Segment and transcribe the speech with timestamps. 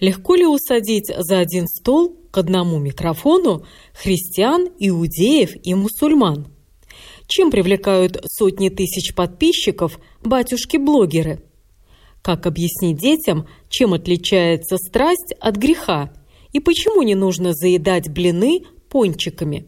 [0.00, 6.48] Легко ли усадить за один стол к одному микрофону христиан, иудеев и мусульман?
[7.26, 11.44] Чем привлекают сотни тысяч подписчиков батюшки-блогеры?
[12.22, 16.12] Как объяснить детям, чем отличается страсть от греха?
[16.52, 19.66] И почему не нужно заедать блины пончиками?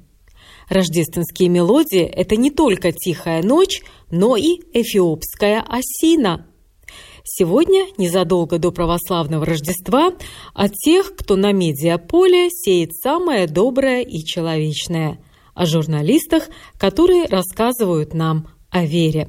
[0.69, 6.47] Рождественские мелодии– это не только «Тихая ночь», но и «Эфиопская осина».
[7.25, 10.12] Сегодня, незадолго до православного Рождества,
[10.55, 15.19] о тех, кто на медиаполе сеет самое доброе и человечное,
[15.55, 19.28] о журналистах, которые рассказывают нам о вере.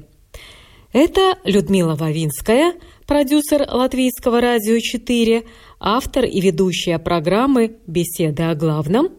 [0.92, 2.74] Это Людмила Вавинская,
[3.06, 5.44] продюсер Латвийского радио 4,
[5.78, 9.10] автор и ведущая программы «Беседы о главном»,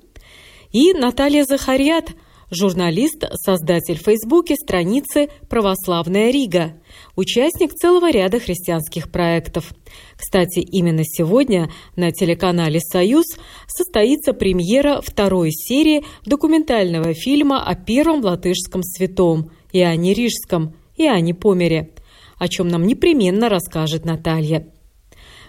[0.71, 2.09] и Наталья Захарьят,
[2.55, 6.73] журналист, создатель в Фейсбуке страницы «Православная Рига»,
[7.15, 9.73] участник целого ряда христианских проектов.
[10.15, 13.25] Кстати, именно сегодня на телеканале «Союз»
[13.67, 21.91] состоится премьера второй серии документального фильма о первом латышском святом Иоанне Рижском, Иоанне Помере,
[22.37, 24.67] о чем нам непременно расскажет Наталья.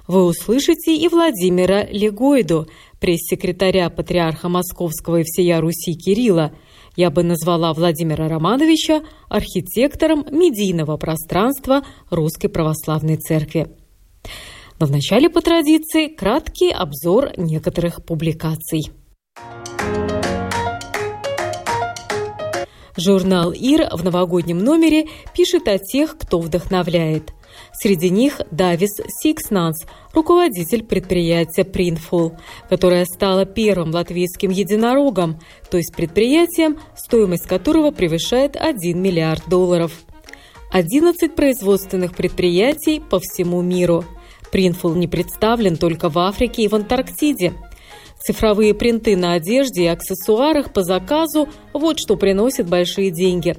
[0.09, 2.69] Вы услышите и Владимира Легойду,
[3.01, 6.53] пресс-секретаря патриарха Московского и всея Руси Кирилла.
[6.97, 13.69] Я бы назвала Владимира Романовича архитектором медийного пространства Русской Православной Церкви.
[14.81, 18.91] Но вначале, по традиции, краткий обзор некоторых публикаций.
[22.97, 27.33] Журнал «Ir» в новогоднем номере пишет о тех, кто вдохновляет.
[27.79, 32.33] Среди них Давис Сикснанс, руководитель предприятия Printful,
[32.71, 35.39] которое стало первым латвийским единорогом,
[35.71, 39.93] то есть предприятием, стоимость которого превышает 1 миллиард долларов.
[40.73, 44.05] 11 производственных предприятий по всему миру.
[44.51, 47.53] Printful не представлен только в Африке и в Антарктиде.
[48.19, 53.55] Цифровые принты на одежде и аксессуарах по заказу– вот что приносит большие деньги.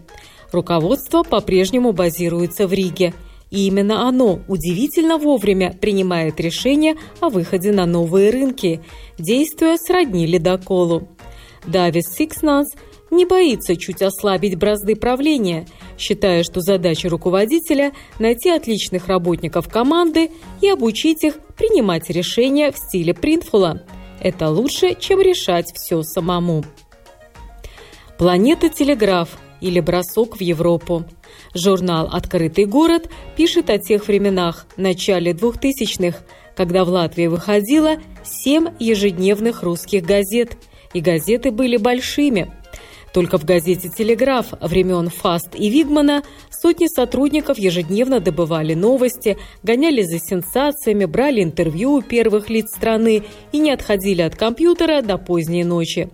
[0.52, 3.14] Руководство по-прежнему базируется в Риге–
[3.50, 8.82] и именно оно удивительно вовремя принимает решение о выходе на новые рынки,
[9.18, 11.08] действуя сродни ледоколу.
[11.66, 12.74] Давис Сикснанс
[13.10, 15.66] не боится чуть ослабить бразды правления,
[15.98, 20.32] считая, что задача руководителя– найти отличных работников команды
[20.62, 23.84] и обучить их принимать решения в стиле Printful а.
[24.20, 26.66] Это лучше, чем решать все самому.
[28.18, 31.06] Планета Телеграф или бросок в Европу.
[31.54, 36.20] Журнал «Открытый город» пишет о тех временах, начале 2000-х,
[36.56, 40.58] когда в Латвии выходило семь ежедневных русских газет,
[40.94, 42.52] и газеты были большими.
[43.14, 50.20] Только в газете «Телеграф» времен Фаст и Вигмана сотни сотрудников ежедневно добывали новости, гоняли за
[50.20, 56.10] сенсациями, брали интервью у первых лиц страны и не отходили от компьютера до поздней ночи.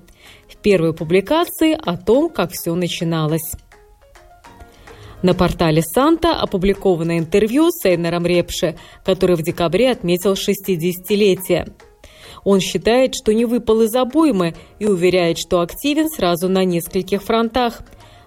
[0.48, 3.54] В первой публикации о том, как все начиналось.
[5.24, 8.76] На портале «Санта» опубликовано интервью с Эйнером Репше,
[9.06, 11.72] который в декабре отметил 60-летие.
[12.44, 17.84] Он считает, что не выпал из обоймы и уверяет, что активен сразу на нескольких фронтах.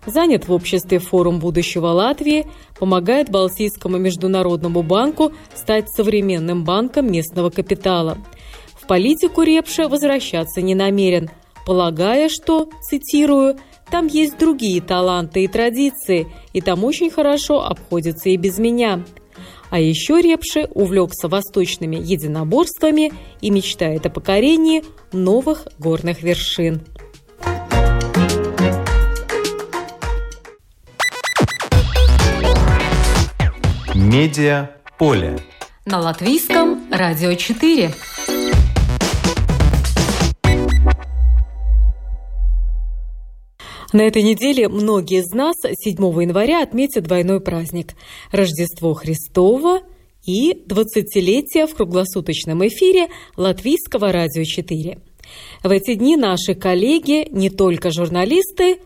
[0.07, 2.47] Занят в обществе форум будущего Латвии,
[2.79, 8.17] помогает Балтийскому международному банку стать современным банком местного капитала.
[8.73, 11.29] В политику Репше возвращаться не намерен,
[11.67, 13.59] полагая, что, цитирую,
[13.91, 19.05] там есть другие таланты и традиции, и там очень хорошо обходятся и без меня.
[19.71, 26.83] А еще Репши увлекся восточными единоборствами и мечтает о покорении новых горных вершин.
[33.95, 35.39] Медиа поле.
[35.85, 37.93] На латвийском радио 4.
[43.97, 47.95] На этой неделе многие из нас 7 января отметят двойной праздник–
[48.31, 49.81] Рождество Христово
[50.23, 53.09] и 20-летие в круглосуточном эфире
[53.39, 54.99] Латвийского радио 4.
[55.65, 58.81] В эти дни наши коллеги не только журналисты,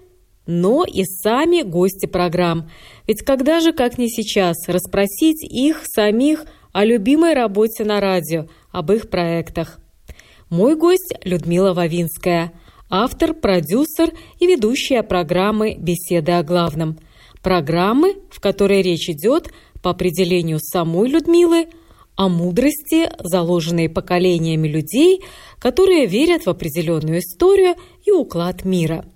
[0.47, 2.71] но и сами гости программ.
[3.09, 8.93] Ведь когда же, как не сейчас, расспросить их самих о любимой работе на радио, об
[8.93, 9.81] их проектах–
[10.51, 12.53] Мой гость Людмила Вавинская,
[12.91, 16.99] автор, продюсер и ведущая программы «Беседы о главном».
[17.43, 19.51] Программы, в которой речь идет,
[19.83, 21.69] по определению самой Людмилы,
[22.17, 25.25] о мудрости, заложенной поколениями людей,
[25.59, 29.07] которые верят в определенную историю и уклад мира.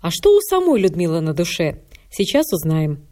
[0.00, 1.84] А что у самой Людмилы на душе?
[2.10, 3.06] Сейчас узнаем.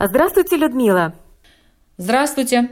[0.00, 1.14] Здравствуйте, Людмила.
[1.98, 2.70] Здравствуйте.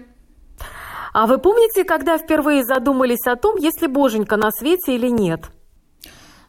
[1.13, 5.51] А вы помните, когда впервые задумались о том, есть ли боженька на свете или нет?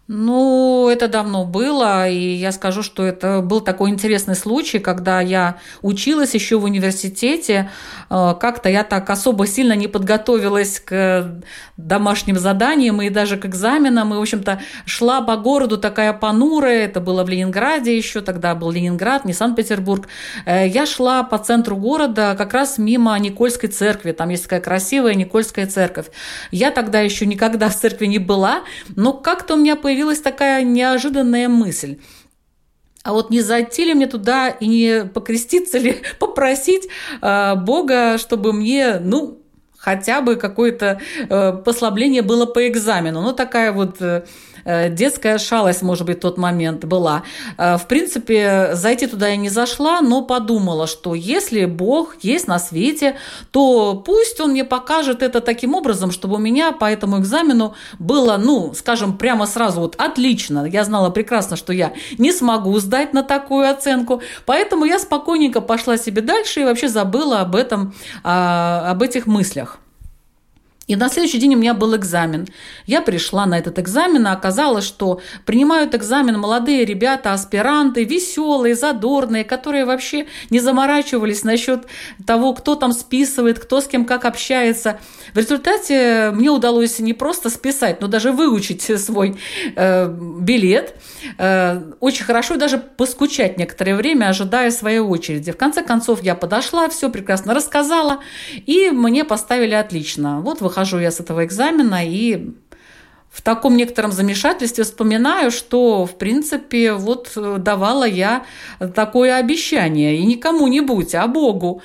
[0.09, 5.59] Ну, это давно было, и я скажу, что это был такой интересный случай, когда я
[5.81, 7.69] училась еще в университете.
[8.09, 11.41] Э, как-то я так особо сильно не подготовилась к
[11.77, 14.13] домашним заданиям и даже к экзаменам.
[14.13, 16.83] И, в общем-то, шла по городу такая понурая.
[16.83, 20.09] Это было в Ленинграде еще, тогда был Ленинград, не Санкт-Петербург.
[20.45, 24.11] Э, я шла по центру города как раз мимо Никольской церкви.
[24.11, 26.07] Там есть такая красивая Никольская церковь.
[26.51, 28.63] Я тогда еще никогда в церкви не была,
[28.97, 31.99] но как-то у меня появилось появилась такая неожиданная мысль.
[33.03, 36.87] А вот не зайти ли мне туда и не покреститься ли, попросить
[37.21, 39.37] э, Бога, чтобы мне, ну,
[39.77, 40.99] хотя бы какое-то
[41.29, 43.21] э, послабление было по экзамену.
[43.21, 44.01] Ну, такая вот...
[44.01, 44.23] Э,
[44.65, 47.23] детская шалость, может быть, в тот момент была.
[47.57, 52.59] Э, в принципе, зайти туда я не зашла, но подумала, что если Бог есть на
[52.59, 53.15] свете,
[53.51, 58.37] то пусть Он мне покажет это таким образом, чтобы у меня по этому экзамену было,
[58.37, 60.65] ну, скажем, прямо сразу вот отлично.
[60.65, 65.97] Я знала прекрасно, что я не смогу сдать на такую оценку, поэтому я спокойненько пошла
[65.97, 67.93] себе дальше и вообще забыла об этом,
[68.23, 69.79] а, об этих мыслях.
[70.85, 72.45] И на следующий день у меня был экзамен.
[72.85, 79.45] Я пришла на этот экзамен, а оказалось, что принимают экзамен молодые ребята, аспиранты, веселые, задорные,
[79.45, 81.85] которые вообще не заморачивались насчет
[82.27, 84.99] того, кто там списывает, кто с кем как общается.
[85.33, 89.37] В результате мне удалось не просто списать, но даже выучить свой
[89.75, 90.95] э, билет.
[91.37, 95.53] Э, очень хорошо и даже поскучать некоторое время, ожидая своей очереди.
[95.53, 98.19] В конце концов я подошла, все прекрасно рассказала,
[98.65, 100.41] и мне поставили отлично.
[100.41, 102.51] Вот вы выхожу я с этого экзамена и
[103.33, 108.45] в таком некотором замешательстве вспоминаю, что, в принципе, вот э, давала я
[108.93, 111.81] такое обещание, и не кому-нибудь, а Богу.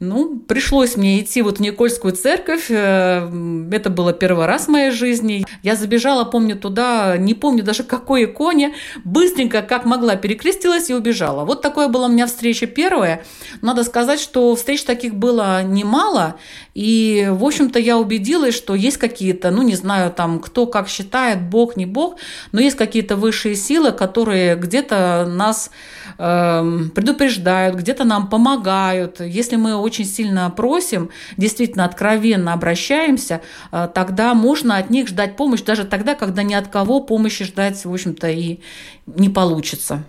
[0.00, 2.66] Ну, пришлось мне идти вот в Никольскую церковь.
[2.68, 3.26] Э,
[3.72, 5.46] это было первый раз в моей жизни.
[5.62, 8.74] Я забежала, помню, туда, не помню даже какой иконе,
[9.04, 11.46] быстренько, как могла, перекрестилась и убежала.
[11.46, 13.24] Вот такое была у меня встреча первая.
[13.62, 16.34] Надо сказать, что встреч таких было немало.
[16.74, 21.42] И, в общем-то, я убедилась, что есть какие-то, ну, не знаю, там, кто как считает,
[21.42, 22.16] Бог, не Бог,
[22.52, 25.70] но есть какие-то высшие силы, которые где-то нас
[26.18, 29.20] э, предупреждают, где-то нам помогают.
[29.20, 33.40] Если мы очень сильно просим, действительно откровенно обращаемся,
[33.70, 37.84] э, тогда можно от них ждать помощь, даже тогда, когда ни от кого помощи ждать,
[37.84, 38.60] в общем-то, и
[39.06, 40.04] не получится.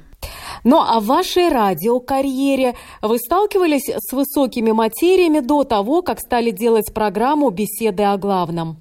[0.64, 6.94] Ну а в вашей радиокарьере вы сталкивались с высокими материями до того, как стали делать
[6.94, 8.78] программу «Беседы о главном»?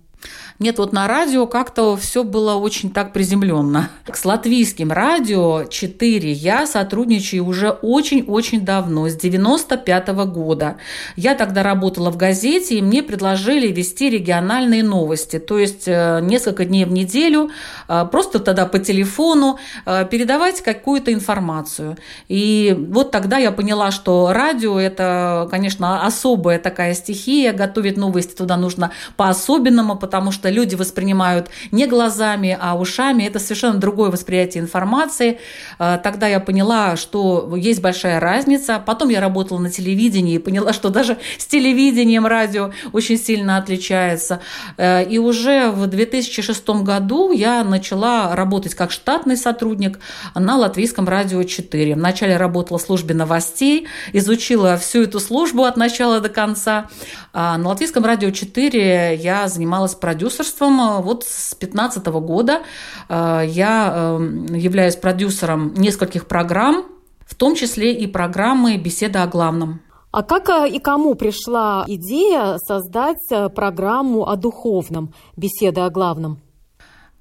[0.63, 3.91] Нет, вот на радио как-то все было очень так приземленно.
[4.13, 10.77] С латвийским радио 4 я сотрудничаю уже очень-очень давно, с 95 -го года.
[11.17, 16.65] Я тогда работала в газете, и мне предложили вести региональные новости, то есть э, несколько
[16.65, 17.51] дней в неделю,
[17.89, 21.97] э, просто тогда по телефону э, передавать какую-то информацию.
[22.29, 28.57] И вот тогда я поняла, что радио– это, конечно, особая такая стихия, готовить новости туда
[28.57, 33.25] нужно по-особенному, потому что люди воспринимают не глазами, а ушами.
[33.25, 35.39] Это совершенно другое восприятие информации.
[35.79, 38.83] А, тогда я поняла, что есть большая разница.
[38.85, 44.41] Потом я работала на телевидении и поняла, что даже с телевидением радио очень сильно отличается.
[44.77, 49.99] Э, и уже в 2006 году я начала работать как штатный сотрудник
[50.35, 51.95] на Латвийском радио 4.
[51.95, 56.89] Вначале работала в службе новостей, изучила всю эту службу от начала до конца.
[57.35, 61.03] А на Латвийском радио 4 я занималась продюсерством.
[61.03, 62.63] Вот с 2015 года
[63.09, 64.21] э, я э,
[64.55, 66.85] являюсь продюсером нескольких программ,
[67.27, 69.81] в том числе и программы «Беседа о главном».
[70.11, 76.39] А как э, и кому пришла идея создать программу о духовном «Беседа о главном»?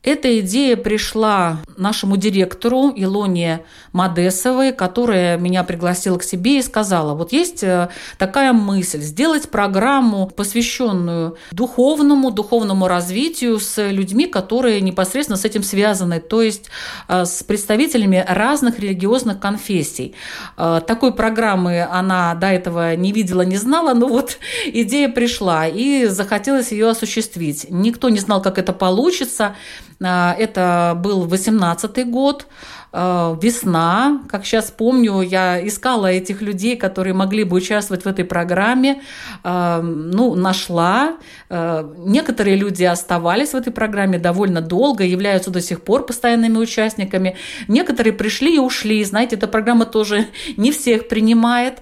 [0.03, 7.31] Эта идея пришла нашему директору Илоне Мадесовой, которая меня пригласила к себе и сказала, вот
[7.33, 15.45] есть э, такая мысль, сделать программу, посвященную духовному, духовному развитию с людьми, которые непосредственно с
[15.45, 16.71] этим связаны, то есть
[17.07, 20.15] э, с представителями разных религиозных конфессий.
[20.57, 26.07] Э, такой программы она до этого не видела, не знала, но вот идея пришла, и
[26.07, 27.67] захотелось ее осуществить.
[27.69, 29.55] Никто не знал, как это получится,
[30.01, 32.47] это был 18 год,
[32.93, 34.21] а, весна.
[34.29, 39.01] Как сейчас помню, я искала этих людей, которые могли бы участвовать в этой программе.
[39.43, 41.17] А, ну, нашла.
[41.49, 47.37] Некоторые люди оставались в этой программе довольно долго, являются до сих пор постоянными участниками.
[47.67, 49.03] Некоторые пришли и ушли.
[49.03, 50.27] Знаете, эта программа тоже
[50.57, 51.79] не всех принимает.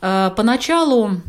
[0.00, 1.20] Поначалу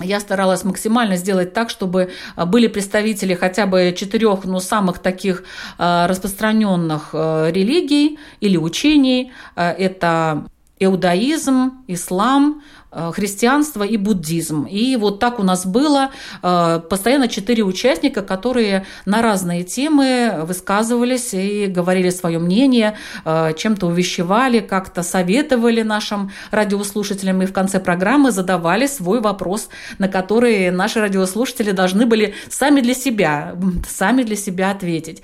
[0.00, 5.44] я старалась максимально сделать так, чтобы а, были представители хотя бы четырех, ну, самых таких
[5.78, 9.32] а, распространенных а, религий или учений.
[9.56, 10.46] Это
[10.78, 14.64] иудаизм, ислам, христианство и буддизм.
[14.64, 16.10] И вот так у нас было
[16.42, 23.86] э, постоянно четыре участника, которые на разные темы высказывались и говорили свое мнение, э, чем-то
[23.86, 29.68] увещевали, как-то советовали нашим радиослушателям и в конце программы задавали свой вопрос,
[29.98, 33.54] на который наши радиослушатели должны были сами для себя,
[33.88, 35.22] сами для себя ответить.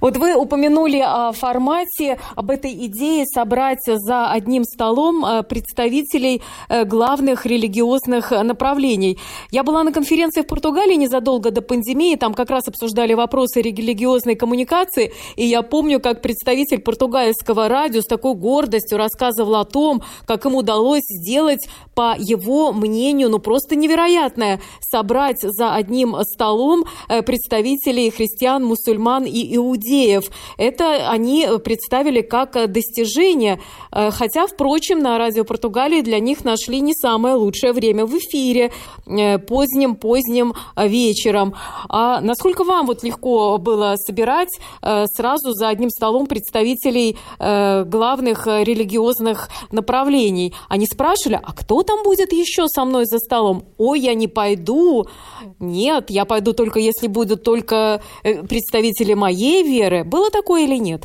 [0.00, 6.42] Вот вы упомянули о формате, об этой идее собрать за одним столом представителей
[6.94, 9.18] главных религиозных направлений.
[9.50, 14.36] Я была на конференции в Португалии незадолго до пандемии, там как раз обсуждали вопросы религиозной
[14.36, 20.46] коммуникации, и я помню, как представитель португальского радио с такой гордостью рассказывал о том, как
[20.46, 28.10] им удалось сделать, по его мнению, ну просто невероятное, собрать за одним столом э, представителей
[28.10, 30.24] христиан, мусульман и иудеев.
[30.58, 33.60] Это они представили как достижение,
[33.90, 38.70] э, хотя, впрочем, на радио Португалии для них нашли не самое лучшее время в эфире
[39.38, 41.54] поздним-поздним э, вечером.
[41.88, 44.50] А насколько вам вот легко было собирать
[44.82, 50.54] э, сразу за одним столом представителей э, главных религиозных направлений?
[50.68, 53.64] Они спрашивали, а кто там будет еще со мной за столом?
[53.78, 55.06] Ой, я не пойду.
[55.58, 60.04] Нет, я пойду только если будут только представители моей веры.
[60.04, 61.04] Было такое или нет?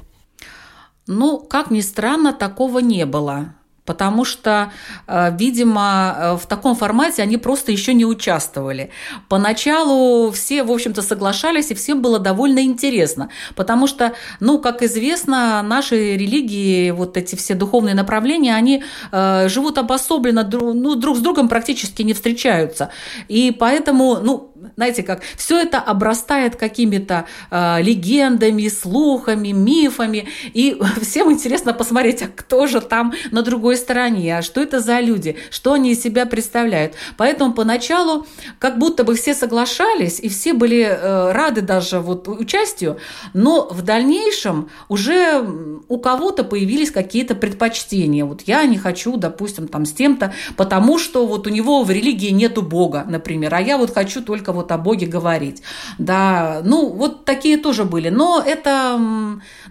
[1.07, 3.55] Ну, как ни странно, такого не было
[3.89, 4.71] потому что,
[5.07, 8.91] э, видимо, э, в таком формате они просто еще не участвовали.
[9.29, 15.63] Поначалу все, в общем-то, соглашались, и всем было довольно интересно, потому что, ну, как известно,
[15.63, 21.49] наши религии, вот эти все духовные направления, они э, живут обособленно, ну, друг с другом
[21.49, 22.89] практически не встречаются.
[23.27, 31.31] И поэтому, ну, знаете, как все это обрастает какими-то э, легендами, слухами, мифами, и всем
[31.31, 35.73] интересно посмотреть, а кто же там на другой стороне, а что это за люди, что
[35.73, 36.93] они из себя представляют.
[37.17, 38.25] Поэтому поначалу
[38.59, 42.97] как будто бы все соглашались, и все были э, рады даже вот участию,
[43.33, 45.45] но в дальнейшем уже
[45.87, 48.25] у кого-то появились какие-то предпочтения.
[48.25, 52.29] Вот я не хочу, допустим, там с тем-то, потому что вот у него в религии
[52.29, 55.63] нету Бога, например, а я вот хочу только вот о Боге говорить.
[55.97, 58.99] Да, ну вот такие тоже были, но это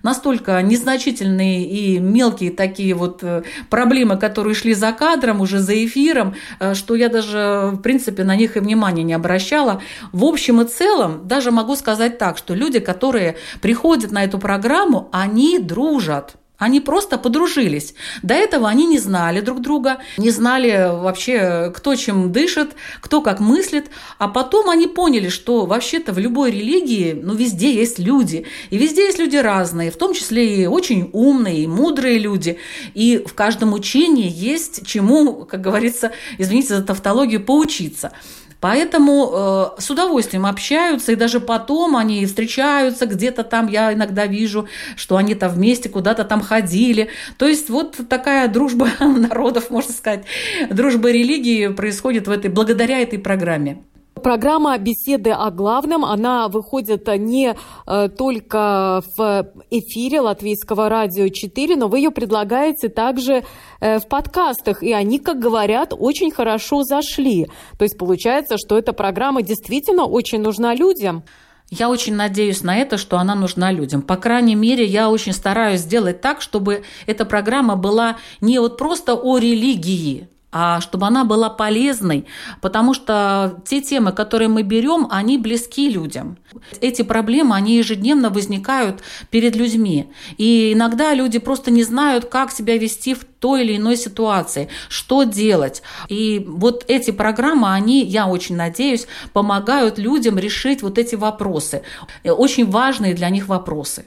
[0.02, 5.72] настолько незначительные и мелкие такие вот э, проблемы, проблемы, которые шли за кадром, уже за
[5.72, 9.80] эфиром, э, что я даже, в принципе, на них и внимания не обращала.
[10.12, 15.08] В общем и целом, даже могу сказать так, что люди, которые приходят на эту программу,
[15.12, 16.36] они дружат.
[16.58, 17.94] Они просто подружились.
[18.22, 23.38] До этого они не знали друг друга, не знали вообще, кто чем дышит, кто как
[23.38, 23.90] мыслит.
[24.18, 28.44] А потом они поняли, что вообще-то в любой религии, ну, везде есть люди.
[28.70, 32.58] И везде есть люди разные, в том числе и очень умные, и мудрые люди.
[32.92, 38.12] И в каждом учении есть чему, как говорится, извините за тавтологию, поучиться.
[38.60, 44.68] Поэтому э, с удовольствием общаются, и даже потом они встречаются где-то там, я иногда вижу,
[44.96, 47.08] что они-то вместе куда-то там ходили.
[47.36, 50.24] То есть вот такая дружба народов, можно сказать,
[50.70, 53.84] дружба религии происходит в этой, благодаря этой программе.
[54.22, 57.54] Программа «Беседы о главном», она выходит не
[57.86, 63.44] э, только в эфире Латвийского радио 4, но вы ее предлагаете также
[63.80, 67.46] э, в подкастах, и они, как говорят, очень хорошо зашли.
[67.78, 71.22] То есть получается, что эта программа действительно очень нужна людям.
[71.70, 74.00] Я очень надеюсь на это, что она нужна людям.
[74.00, 79.14] По крайней мере, я очень стараюсь сделать так, чтобы эта программа была не вот просто
[79.14, 82.26] о религии, а чтобы она была полезной,
[82.62, 86.38] потому что те темы, которые мы берем, они близки людям.
[86.80, 90.10] Эти проблемы, они ежедневно возникают перед людьми.
[90.38, 95.24] И иногда люди просто не знают, как себя вести в той или иной ситуации, что
[95.24, 95.82] делать.
[96.08, 101.82] И вот эти программы, они, я очень надеюсь, помогают людям решить вот эти вопросы,
[102.24, 104.06] очень важные для них вопросы.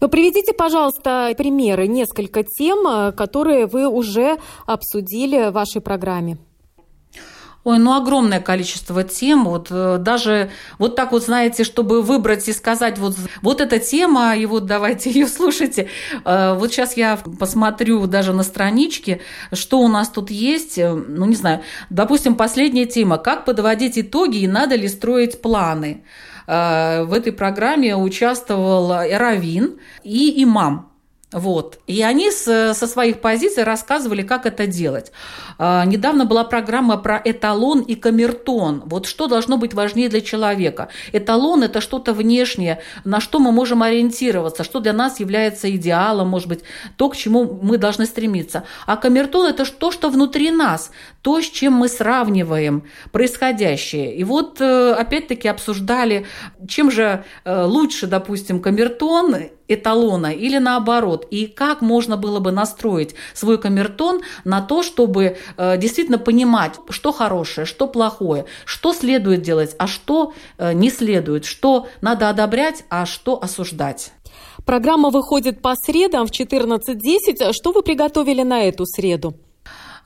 [0.00, 6.38] Но приведите, пожалуйста, примеры, несколько тем, э, которые вы уже обсудили в вашей программе.
[7.64, 9.44] Ой, ну огромное количество тем.
[9.44, 14.34] Вот э, даже вот так вот, знаете, чтобы выбрать и сказать, вот, вот эта тема,
[14.34, 15.88] и вот давайте ее слушайте.
[16.24, 19.20] Э, вот сейчас я посмотрю даже на страничке,
[19.52, 20.78] что у нас тут есть.
[20.78, 23.18] Ну, не знаю, допустим, последняя тема.
[23.18, 26.04] Как подводить итоги и надо ли строить планы?
[26.48, 30.88] Э, в этой программе участвовал Равин и имам.
[31.30, 31.78] Вот.
[31.86, 35.12] И они со своих позиций рассказывали, как это делать.
[35.58, 38.82] А, недавно была программа про эталон и камертон.
[38.86, 40.88] Вот что должно быть важнее для человека.
[41.12, 46.48] Эталон– это что-то внешнее, на что мы можем ориентироваться, что для нас является идеалом, может
[46.48, 46.60] быть,
[46.96, 48.64] то, к чему мы должны стремиться.
[48.86, 54.14] А камертон– это то, что внутри нас, то, с чем мы сравниваем происходящее.
[54.14, 56.26] И вот, э, опять-таки, обсуждали,
[56.66, 63.14] чем же э, лучше, допустим, камертон эталона или наоборот, и как можно было бы настроить
[63.34, 69.74] свой камертон на то, чтобы э, действительно понимать, что хорошее, что плохое, что следует делать,
[69.78, 74.12] а что не следует, что надо одобрять, а что осуждать.
[74.64, 77.52] Программа выходит по средам в 14.10.
[77.52, 79.34] Что вы приготовили на эту среду?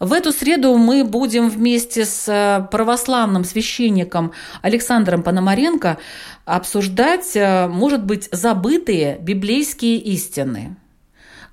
[0.02, 5.96] В эту среду мы будем вместе с э, православным священником Александром Пономаренко
[6.44, 10.74] обсуждать, э, может быть, забытые библейские истины.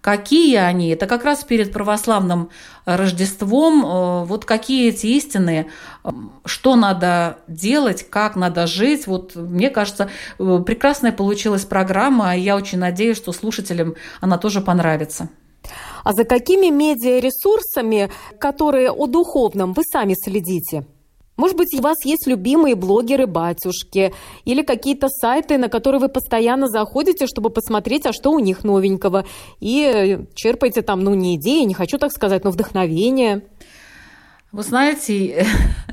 [0.01, 0.89] Какие они?
[0.89, 2.49] Это как раз перед православным
[2.85, 3.85] Рождеством.
[3.85, 5.67] Э, вот какие эти истины,
[6.43, 9.05] что надо делать, как надо жить.
[9.05, 15.29] Вот мне кажется, прекрасная получилась программа, я очень надеюсь, что слушателям она тоже понравится.
[16.03, 20.85] А за какими медиаресурсами, которые о духовном, вы сами следите?
[21.39, 24.13] Может быть, у вас есть любимые блогеры-батюшки
[24.43, 29.23] или какие-то сайты, на которые вы постоянно заходите, чтобы посмотреть, а что у них новенького,
[29.61, 33.43] и черпаете там, ну, не идеи, не хочу так сказать, но вдохновение.
[34.51, 35.45] Вы знаете,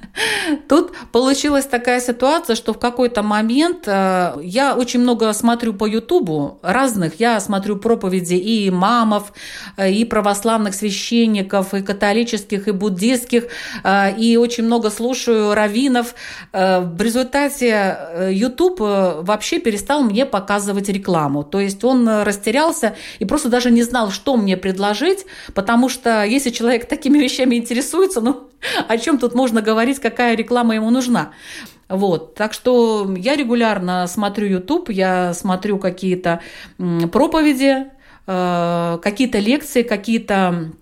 [0.69, 6.59] тут получилась такая ситуация, что в какой-то момент э, я очень много смотрю по Ютубу
[6.63, 7.21] разных.
[7.21, 9.35] Я смотрю проповеди и имамов,
[9.77, 13.49] э, и православных священников, и католических, и буддийских,
[13.85, 16.15] э, и очень много слушаю раввинов.
[16.53, 17.99] В результате
[18.31, 21.45] Ютуб вообще перестал мне показывать рекламу.
[21.45, 26.49] То есть он растерялся и просто даже не знал, что мне предложить, потому что если
[26.49, 28.46] человек такими вещами интересуется, ну,
[28.89, 31.33] о чем тут можно говорить, какая реклама ему нужна.
[31.89, 36.41] Вот, так что я регулярно смотрю YouTube, я смотрю какие-то
[37.13, 37.87] проповеди,
[38.27, 40.73] э, какие-то лекции, какие-то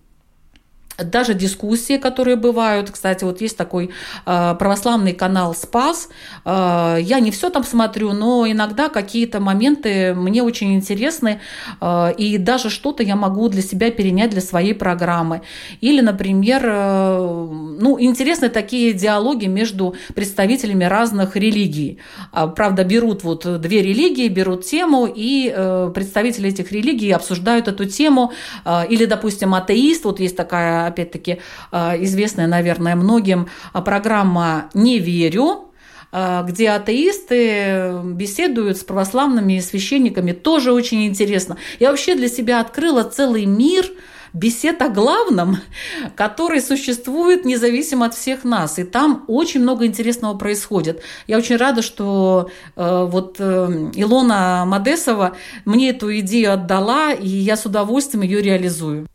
[0.99, 2.91] даже дискуссии, которые бывают.
[2.91, 3.91] Кстати, вот есть такой
[4.27, 6.09] э, православный канал «Спас».
[6.45, 11.41] Э, я не все там смотрю, но иногда какие-то моменты мне очень интересны,
[11.81, 15.43] э, и даже что-то я могу для себя перенять для своей программы.
[15.81, 17.49] Или, например, э,
[17.81, 21.99] ну, интересны такие диалоги между представителями разных религий.
[22.33, 27.85] А, правда, берут вот две религии, берут тему, и э, представители этих религий обсуждают эту
[27.85, 28.33] тему.
[28.65, 34.99] Э, или, допустим, атеист, вот есть такая опять-таки, а, известная, наверное, многим а, программа «Не
[34.99, 35.71] верю»,
[36.13, 41.57] а, где атеисты беседуют с православными священниками, тоже очень интересно.
[41.81, 43.87] Я вообще для себя открыла целый мир
[44.35, 45.59] бесед о главном,
[46.17, 48.79] который существует независимо от всех нас.
[48.79, 51.03] И там очень много интересного происходит.
[51.27, 57.57] Я очень рада, что э, вот э, Илона Мадесова мне эту идею отдала, и я
[57.57, 59.07] с удовольствием ее реализую.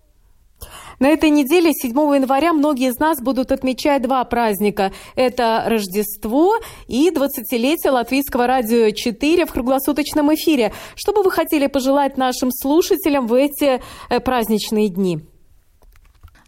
[1.00, 4.92] На этой неделе, 7 января, многие из нас будут отмечать два праздника.
[5.16, 6.56] Это Рождество
[6.88, 10.74] и 20-летие Латвийского радио 4 в круглосуточном эфире.
[10.96, 15.20] Что бы вы хотели пожелать нашим слушателям в эти э, праздничные дни?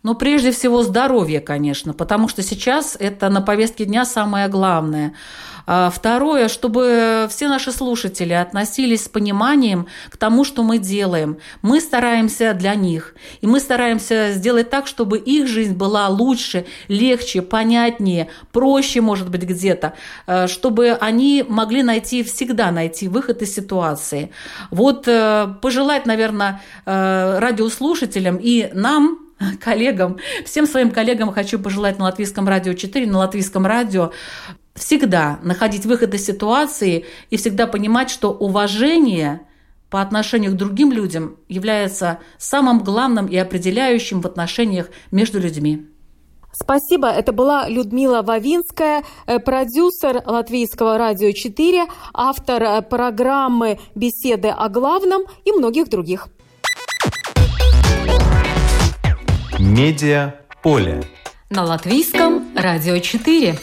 [0.04, 5.14] Ну, прежде всего, здоровье, конечно, потому что сейчас это на повестке дня самое главное–
[5.68, 11.38] а второе, чтобы все наши слушатели относились с пониманием к тому, что мы делаем.
[11.62, 17.42] Мы стараемся для них, и мы стараемся сделать так, чтобы их жизнь была лучше, легче,
[17.42, 19.94] понятнее, проще, может быть, где-то,
[20.28, 24.32] э, чтобы они могли найти, всегда найти выход из ситуации.
[24.70, 32.06] Вот э, пожелать, наверное, э, радиослушателям и нам, коллегам, всем своим коллегам хочу пожелать на
[32.06, 34.12] Латвийском радио 4, на Латвийском радио
[34.76, 39.42] всегда находить выход из ситуации и всегда понимать, что уважение
[39.90, 45.86] по отношению к другим людям является самым главным и определяющим в отношениях между людьми.
[46.54, 47.08] Спасибо.
[47.08, 55.24] Это была Людмила Вавинская, э, продюсер Латвийского радио 4, автор э, программы «Беседы о главном»
[55.46, 56.28] и многих других.
[59.64, 61.04] Медиа поле.
[61.52, 63.56] На Латвийском радио 4.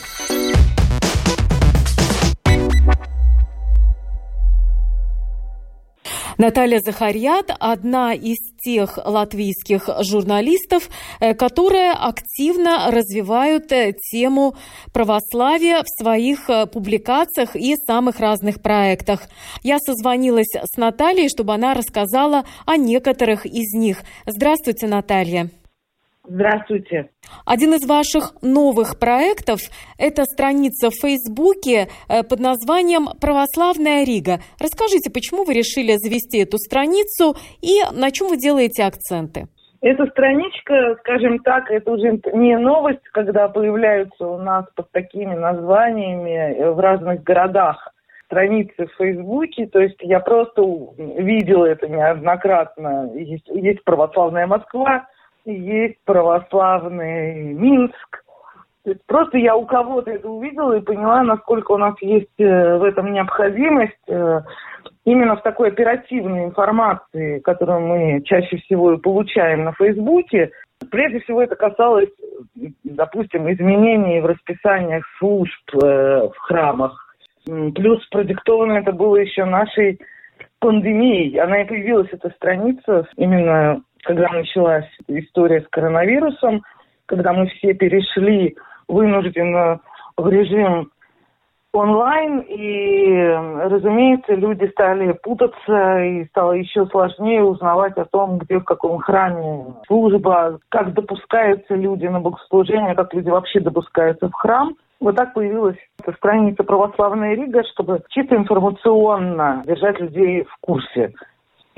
[6.39, 14.55] Наталья Захарьят– одна из тех латвийских журналистов, э, которые активно развивают э, тему
[14.93, 19.23] православия в своих э, публикациях и самых разных проектах.
[19.65, 24.05] Я созвонилась с Натальей, чтобы она рассказала о некоторых из них.
[24.27, 25.51] Здравствуйте, Наталья.
[26.29, 27.09] Здравствуйте.
[27.47, 29.61] Один из ваших новых проектов–
[29.99, 34.41] это страница в Фейсбуке э, под названием «Православная Рига».
[34.61, 39.49] Расскажите, почему вы решили завести эту страницу и на чем вы делаете акценты?
[39.81, 46.73] Эта страничка, скажем так, это уже не новость, когда появляются у нас под такими названиями
[46.75, 47.95] в разных городах
[48.27, 53.11] страницы в Фейсбуке, то есть я просто видела это неоднократно.
[53.15, 55.07] Есть, есть православная Москва,
[55.53, 58.25] есть православный Минск.
[59.07, 63.13] просто я у кого-то это увидела и поняла, насколько у нас есть э, в этом
[63.13, 64.41] необходимость э,
[65.05, 70.51] именно в такой оперативной информации, которую мы чаще всего и получаем на Фейсбуке.
[70.91, 72.11] Прежде всего это касалось,
[72.85, 77.15] допустим, изменений в расписаниях служб э, в храмах.
[77.75, 79.99] Плюс продиктовано это было еще нашей
[80.61, 81.39] пандемией.
[81.41, 86.63] Она и появилась, эта страница, именно когда началась история с коронавирусом,
[87.07, 88.57] когда мы все перешли
[88.87, 89.81] вынужденно
[90.17, 90.91] в режим
[91.73, 93.19] онлайн, и,
[93.69, 99.75] разумеется, люди стали путаться, и стало еще сложнее узнавать о том, где в каком храме
[99.87, 104.75] служба, как допускаются люди на богослужение, как люди вообще допускаются в храм.
[105.01, 111.13] Вот так появилась эта страница «Православная Рига», чтобы чисто информационно держать людей в курсе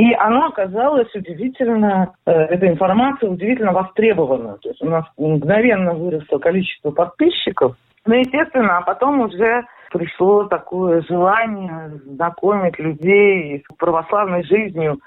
[0.00, 4.56] и она оказалась удивительно, э, эта информация удивительно востребована.
[4.62, 7.76] То есть у нас мгновенно выросло количество подписчиков.
[8.06, 15.00] Ну, естественно, а потом уже пришло такое желание знакомить людей с православной жизнью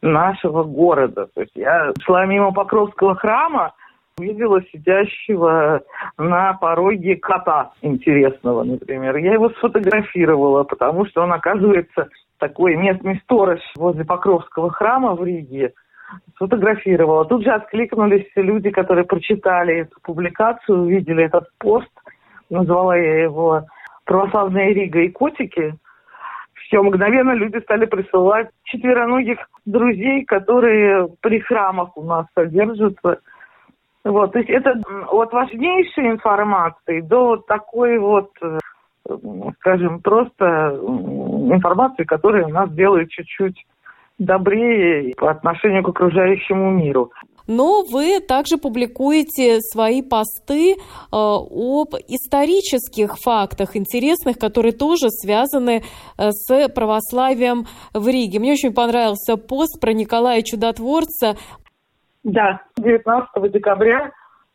[0.00, 1.28] нашего города.
[1.34, 3.74] То есть я шла мимо Покровского храма,
[4.18, 5.82] увидела сидящего
[6.16, 9.14] на пороге кота интересного, например.
[9.16, 15.72] Я его сфотографировала, потому что он, оказывается, такой местный сторож возле Покровского храма в Риге,
[16.36, 17.24] сфотографировала.
[17.24, 21.90] Тут же откликнулись люди, которые прочитали эту публикацию, увидели этот пост.
[22.50, 23.64] Назвала я его
[24.04, 25.74] «Православная Рига и котики».
[26.54, 33.20] Все, мгновенно люди стали присылать четвероногих друзей, которые при храмах у нас содержатся.
[34.04, 38.58] Вот, то есть это от важнейшей информации до такой вот э,
[39.60, 40.78] скажем, просто
[41.50, 43.66] информации, которая нас делает чуть-чуть
[44.18, 47.12] добрее по отношению к окружающему миру.
[47.46, 50.76] Но вы также публикуете свои посты э,
[51.10, 55.80] об исторических фактах интересных, которые тоже связаны
[56.18, 58.38] э, с православием в Риге.
[58.38, 61.36] Мне очень понравился пост про Николая Чудотворца.
[62.22, 64.10] Да, 19 декабря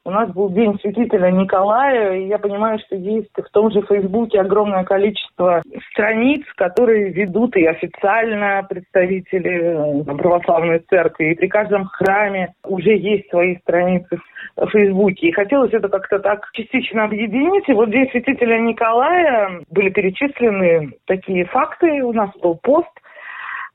[0.05, 4.41] у нас был День святителя Николая, и я понимаю, что есть в том же Фейсбуке
[4.41, 5.61] огромное количество
[5.91, 13.29] страниц, которые ведут и официально представители э, православной церкви, и при каждом храме уже есть
[13.29, 14.19] свои страницы
[14.57, 15.27] в Фейсбуке.
[15.27, 17.67] И хотелось это как-то так частично объединить.
[17.69, 22.91] И вот День святителя Николая были перечислены такие факты, у нас был пост,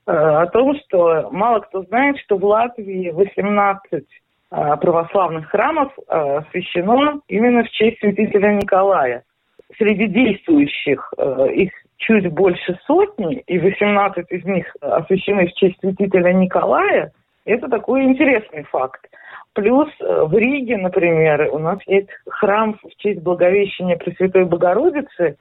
[0.05, 6.37] э, о том, что мало кто знает, что в Латвии 18 Э, православных храмов э,
[6.37, 9.23] освящено именно в честь святителя Николая.
[9.77, 16.33] Среди действующих э, их чуть больше сотни, и 18 из них освящены в честь святителя
[16.33, 17.11] Николая.
[17.45, 19.01] Это такой интересный факт.
[19.53, 25.37] Плюс в Риге, например, у нас есть храм в честь Благовещения Пресвятой Богородицы.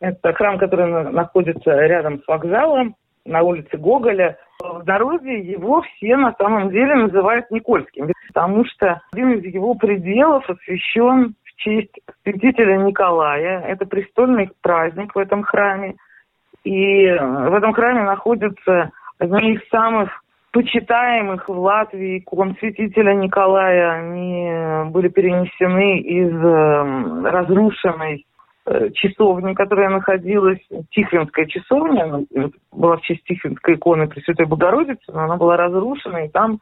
[0.00, 6.34] Это храм, который находится рядом с вокзалом на улице Гоголя– в народе его все на
[6.38, 13.60] самом деле называют Никольским, потому что один из его пределов освящен в честь святителя Николая.
[13.62, 15.96] Это престольный праздник в этом храме.
[16.64, 24.90] И в этом храме находятся одни из самых почитаемых в Латвии икон святителя Николая, они
[24.90, 28.26] были перенесены из эм, разрушенной
[28.66, 32.24] э, часовни, которая находилась, Тихвинская часовня,
[32.72, 36.60] была в честь Тихвинской иконы Пресвятой Богородицы, но она была разрушена, и там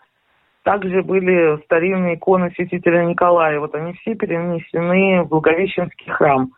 [0.62, 3.58] также были старинные иконы святителя Николая.
[3.60, 6.50] Вот они все перенесены в Благовещенский храм.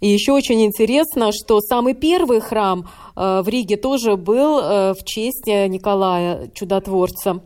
[0.00, 5.04] И еще очень интересно, что самый первый храм э, в Риге тоже был э, в
[5.04, 7.40] честь Николая Чудотворца.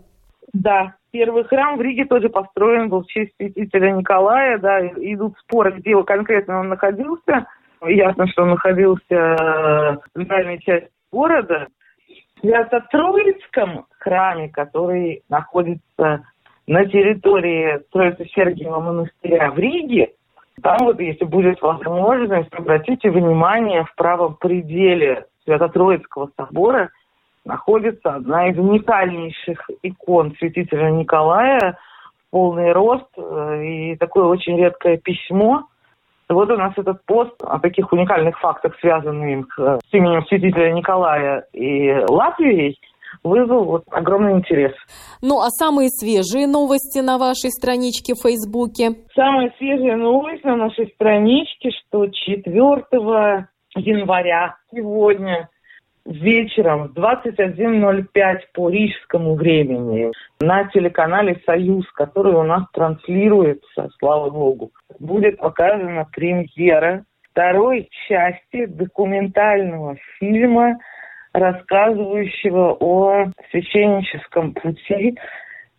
[0.52, 4.58] Да, первый храм в Риге тоже построен был в честь святителя Николая.
[4.58, 7.46] Да, идут споры, где конкретно он находился.
[7.86, 11.68] Ясно, что он находился в центральной части города.
[12.36, 16.24] В Свято-Троицком храме, который находится
[16.66, 20.12] на территории Троицы-Сергиева монастыря в Риге,
[20.62, 26.90] там вот, если будет возможность, обратите внимание, в правом пределе Свято-Троицкого собора
[27.44, 31.78] находится одна из уникальнейших икон святителя Николая,
[32.30, 35.64] полный рост э, и такое очень редкое письмо.
[36.28, 41.46] Вот у нас этот пост о таких уникальных фактах, связанных э, с именем святителя Николая
[41.52, 42.78] и Латвией–
[43.22, 44.72] вызвал вот огромный интерес.
[45.20, 48.90] Ну, а самые свежие новости на вашей страничке в Фейсбуке?
[49.14, 55.48] Самая свежая новость на нашей страничке, что 4 января сегодня
[56.04, 60.10] вечером в 21.05 по рижскому времени
[60.40, 69.96] на телеканале «Союз», который у нас транслируется, слава богу, будет показана премьера второй части документального
[70.18, 70.78] фильма
[71.32, 75.16] рассказывающего о священническом пути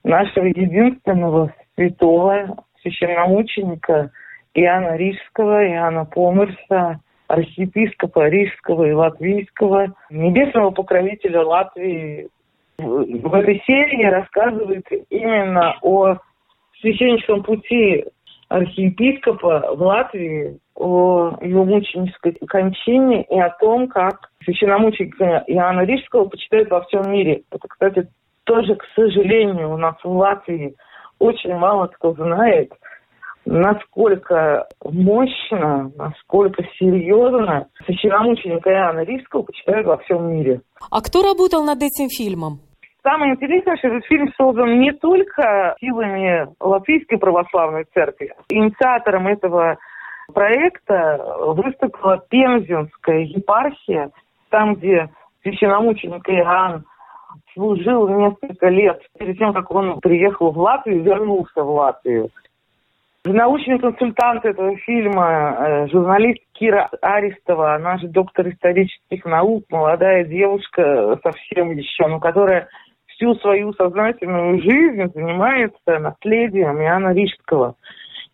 [0.04, 4.12] нашего единственного святого священномученика
[4.56, 7.00] Иоанна Рижского, Иоанна Померса,
[7.34, 12.30] архиепископа Рижского и Латвийского, небесного покровителя Латвии.
[12.78, 16.18] В этой серии рассказывает именно о
[16.80, 18.06] священническом пути
[18.50, 26.70] архиепископа в Латвии, о его мученической кончине и о том, как священномученика Иоанна Рижского почитают
[26.70, 27.44] во всем мире.
[27.52, 28.08] Это, кстати,
[28.44, 30.76] тоже, к сожалению, у нас в Латвии
[31.20, 32.74] очень мало кто знает,
[33.46, 40.62] насколько мощно, насколько серьезно священномученика Иоанна Рижского почитают во всем мире.
[40.92, 42.60] А кто работал над этим фильмом?
[43.04, 48.34] Самое интересное, что этот фильм создан не только силами Латвийской православной церкви.
[48.48, 49.78] Инициатором этого
[50.34, 54.10] проекта выступила Пензенская епархия,
[54.50, 55.10] там, где
[55.42, 56.86] священномученик Иоанн
[57.54, 62.30] служил несколько лет перед тем, как он приехал в Латвию, вернулся в Латвию.
[63.26, 71.18] Научный консультант этого фильма, э, журналист Кира Аристова, она же доктор исторических наук, молодая девушка
[71.24, 72.68] совсем еще, но которая
[73.08, 77.76] всю свою сознательную жизнь занимается наследием Иоанна Рижского.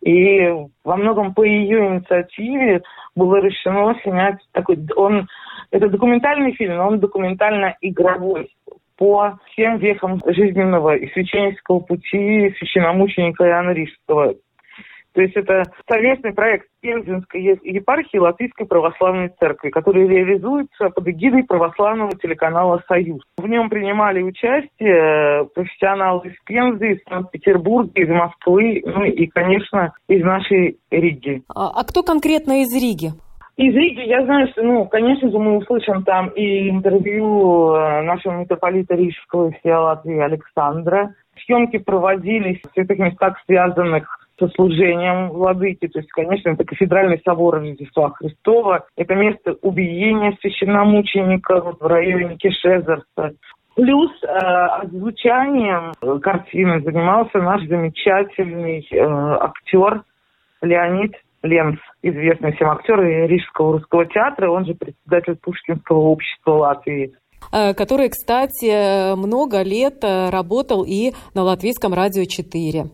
[0.02, 0.48] И
[0.82, 2.82] во многом по ее инициативе
[3.14, 4.76] было решено снять такой...
[4.96, 5.28] Он,
[5.70, 8.50] это документальный фильм, но он документально-игровой
[8.96, 14.34] по всем векам жизненного и священнического пути священномученика Иоанна Рижского.
[15.20, 22.12] То есть это совместный проект Пензенской епархии Латвийской Православной Церкви, который реализуется под эгидой православного
[22.12, 23.20] телеканала «Союз».
[23.36, 30.24] В нем принимали участие профессионалы из Пензы, из Санкт-Петербурга, из Москвы, ну и, конечно, из
[30.24, 31.42] нашей Риги.
[31.54, 33.10] А, а кто конкретно из Риги?
[33.58, 38.40] Из Риги я знаю, что, ну, конечно же, мы услышим там и интервью э, нашего
[38.40, 41.14] митрополита Рижского и всей Латвии Александра.
[41.44, 45.86] Съемки проводились в святых местах, связанных со служением владыки.
[45.86, 48.86] То есть, конечно, это кафедральный собор Рождества Христова.
[48.96, 53.34] Это место убиения священномучеников в районе Кешезерса.
[53.76, 60.02] Плюс э, озвучанием картины занимался наш замечательный э, актер
[60.62, 67.14] Леонид Ленц, известный всем актер Рижского русского театра, он же председатель Пушкинского общества Латвии
[67.52, 72.84] э, который, кстати, много лет э, работал и на Латвийском радио 4.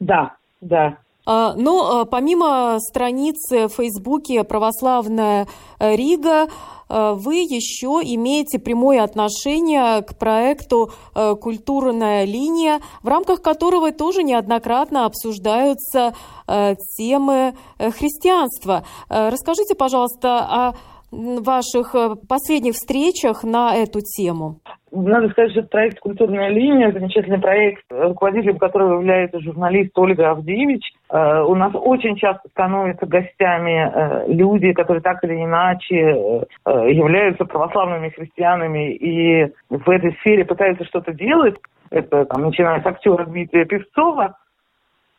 [0.00, 0.98] Да, да.
[1.26, 5.46] А, но а, помимо страницы в Фейсбуке «Православная
[5.78, 6.48] э, Рига»,
[6.88, 14.22] а, вы еще имеете прямое отношение к проекту э, «Культурная линия», в рамках которого тоже
[14.22, 16.14] неоднократно обсуждаются
[16.46, 18.84] э, темы христианства.
[19.08, 20.74] Расскажите, пожалуйста, о
[21.10, 21.94] ваших
[22.28, 24.60] последних встречах на эту тему.
[24.94, 30.84] Надо сказать, что проект «Культурная линия»– замечательный проект, руководителем которого является журналист Ольга Авдеевич.
[31.10, 36.44] Э, у нас очень часто становятся гостями э, люди, которые так или иначе э,
[36.92, 41.56] являются православными христианами и в этой сфере пытаются что-то делать.
[41.90, 44.36] Это там, начиная с актера Дмитрия Певцова.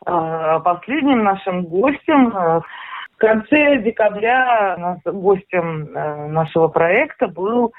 [0.05, 2.63] Последним нашим гостем в
[3.17, 5.89] конце декабря гостем
[6.31, 7.73] нашего проекта был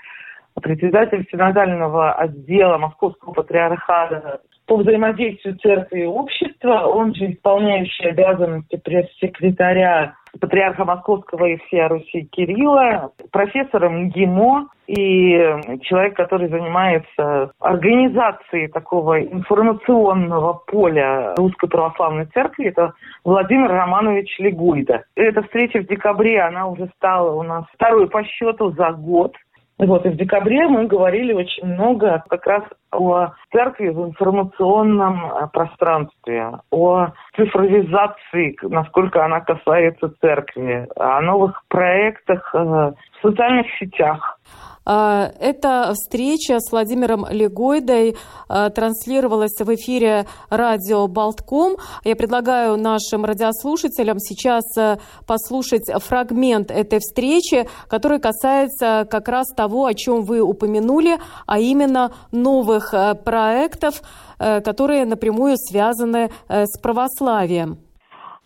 [0.60, 10.14] председатель синодального отдела Московского патриархата по взаимодействию церкви и общества, он же исполняющий обязанности пресс-секретаря
[10.40, 15.38] патриарха Московского и всей Руси Кирилла, профессор МГИМО и
[15.82, 22.92] человек, который занимается организацией такого информационного поля Русской Православной Церкви, это
[23.24, 25.04] Владимир Романович Легуйда.
[25.16, 29.34] Эта встреча в декабре, она уже стала у нас второй по счету за год.
[29.78, 32.62] Вот, и в декабре мы говорили очень много как раз
[32.92, 42.50] о церкви в информационном э, пространстве, о цифровизации, насколько она касается церкви, о новых проектах
[42.54, 44.38] э, в социальных сетях.
[44.88, 48.16] А, эта встреча с Владимиром Легойдой
[48.48, 51.76] а, транслировалась в эфире радио «Болтком».
[52.04, 59.86] Я предлагаю нашим радиослушателям сейчас а, послушать фрагмент этой встречи, который касается как раз того,
[59.86, 62.94] о чем вы упомянули, а именно новых
[63.24, 64.02] проектов,
[64.38, 67.85] которые напрямую связаны с православием.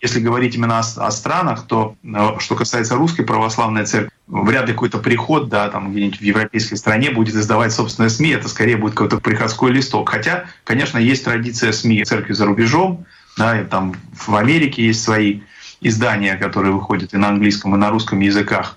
[0.01, 1.97] Если говорить именно о, о странах, то
[2.39, 7.11] что касается русской православной церкви, вряд ли какой-то приход, да, там где-нибудь в европейской стране
[7.11, 10.09] будет издавать собственные СМИ, это скорее будет какой-то приходской листок.
[10.09, 13.05] Хотя, конечно, есть традиция СМИ церкви за рубежом,
[13.37, 15.41] да, и там в Америке есть свои
[15.81, 18.77] издания, которые выходят и на английском, и на русском языках.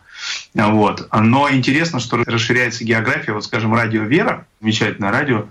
[0.53, 1.07] Вот.
[1.11, 3.33] Но интересно, что расширяется география.
[3.33, 5.45] Вот, скажем, радио «Вера», замечательное радио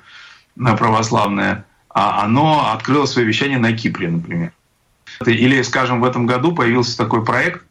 [0.57, 4.53] э, православное, а оно открыло свое вещание на Кипре, например.
[5.31, 7.63] Или, скажем, в этом году появился такой проект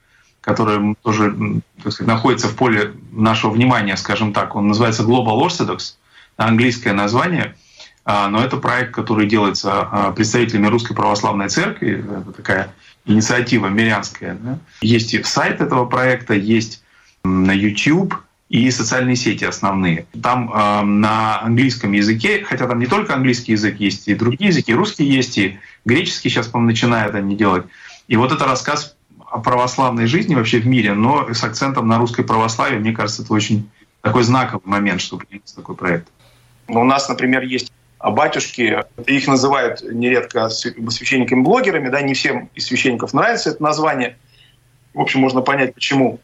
[0.42, 4.56] который тоже сказать, находится в поле нашего внимания, скажем так.
[4.56, 5.96] Он называется Global Orthodox,
[6.36, 7.56] английское название,
[8.04, 12.74] а, но это проект, который делается а, представителями Русской Православной Церкви, это такая
[13.06, 14.38] инициатива мирянская.
[14.82, 16.84] Есть и сайт этого проекта, есть
[17.24, 18.16] на YouTube
[18.52, 20.06] и социальные сети основные.
[20.22, 24.74] Там э, на английском языке, хотя там не только английский язык есть, и другие языки,
[24.74, 27.66] русский есть, и греческий сейчас, по-моему, начинают они делать.
[28.10, 32.26] И вот это рассказ о православной жизни вообще в мире, но с акцентом на русской
[32.26, 33.70] православии, мне кажется, это очень
[34.02, 36.10] такой знаковый момент, чтобы появился такой проект.
[36.68, 37.72] У нас, например, есть
[38.04, 44.18] батюшки, их называют нередко священниками-блогерами, да, не всем из священников нравится это название.
[44.94, 46.20] В общем, можно понять, почему.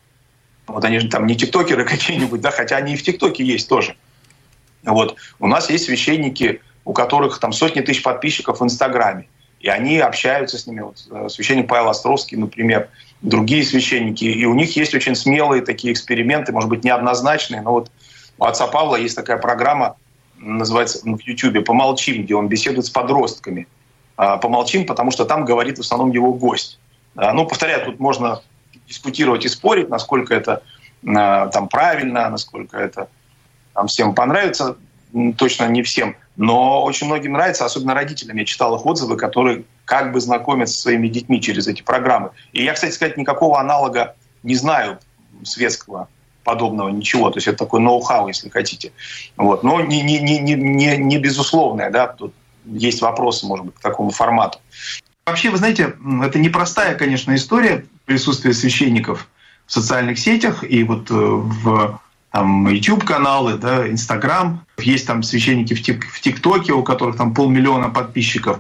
[0.68, 3.96] Вот они же там не тиктокеры какие-нибудь, да, хотя они и в тиктоке есть тоже.
[4.84, 5.16] Вот.
[5.40, 9.28] У нас есть священники, у которых там сотни тысяч подписчиков в Инстаграме
[9.60, 10.82] и они общаются с ними.
[10.82, 12.90] Вот, э, священник Павел Островский, например,
[13.22, 17.92] другие священники, и у них есть очень смелые такие эксперименты, может быть, неоднозначные, но вот
[18.38, 19.98] у отца Павла есть такая программа,
[20.38, 23.68] называется в Ютьюбе «Помолчим», где он беседует с подростками.
[24.16, 26.80] А, «Помолчим», потому что там говорит в основном его гость.
[27.16, 28.44] А, ну, повторяю, тут можно
[28.88, 30.64] дискутировать и спорить, насколько это
[31.06, 33.10] а, там правильно, насколько это
[33.74, 34.78] там, всем понравится,
[35.38, 38.38] точно не всем– но очень многим нравится, особенно родителям.
[38.38, 42.30] Я читал их отзывы, которые как бы знакомятся со своими детьми через эти программы.
[42.54, 45.00] И я, кстати сказать, никакого аналога не знаю
[45.44, 46.08] светского
[46.44, 47.32] подобного ничего.
[47.32, 48.92] То есть это такой ноу-хау, если хотите.
[49.36, 49.64] Вот.
[49.64, 51.90] Но не, не, не, не, не безусловное.
[51.90, 52.08] Да?
[52.08, 54.60] Тут есть вопросы, может быть, к такому формату.
[55.26, 59.28] Вообще, вы знаете, это непростая, конечно, история присутствия священников
[59.68, 62.00] в социальных сетях и вот э, в
[62.32, 64.62] там YouTube-каналы, да, Instagram.
[64.80, 68.60] Есть там священники в ТикТоке, у которых там полмиллиона подписчиков.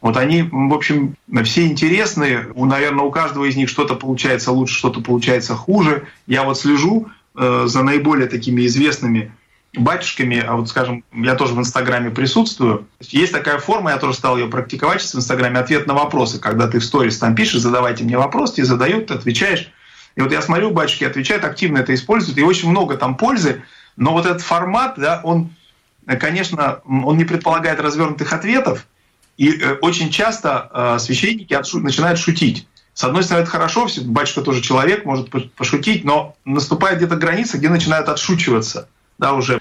[0.00, 2.48] Вот они, в общем, все интересные.
[2.54, 6.06] У, наверное, у каждого из них что-то получается лучше, что-то получается хуже.
[6.26, 9.32] Я вот слежу э, за наиболее такими известными
[9.74, 12.86] батюшками, а вот, скажем, я тоже в Инстаграме присутствую.
[13.00, 16.38] Есть такая форма, я тоже стал ее практиковать в Инстаграме, ответ на вопросы.
[16.38, 19.70] Когда ты в сторис там пишешь, задавайте мне вопрос, тебе задают, ты отвечаешь.
[20.14, 23.62] И вот я смотрю, батюшки отвечают, активно это используют, и очень много там пользы,
[23.96, 25.50] но вот этот формат, да, он,
[26.06, 28.86] конечно, он не предполагает развернутых ответов,
[29.36, 32.66] и э, очень часто э, священники начинают шутить.
[32.94, 37.68] С одной стороны, это хорошо, батюшка тоже человек, может пошутить, но наступает где-то граница, где
[37.68, 39.60] начинают отшучиваться, да, уже.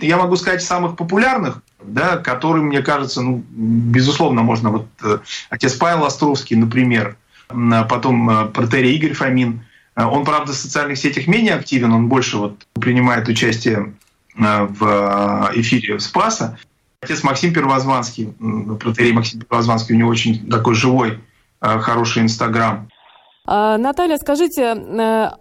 [0.00, 5.18] Я могу сказать самых популярных, да, которые, мне кажется, ну, безусловно, можно, вот э,
[5.50, 7.16] отец Павел Островский, например,
[7.48, 9.62] потом э, протерей Игорь Фомин,
[9.98, 13.94] Э, он, правда, в социальных сетях менее активен, он больше вот принимает участие
[14.36, 16.58] в эфире Спаса.
[17.00, 18.32] Отец Максим Первозванский,
[18.78, 21.18] протерей Максим Первозванский, у него очень такой живой
[21.60, 22.88] хороший Инстаграм.
[23.50, 24.74] А, Наталья, скажите, э,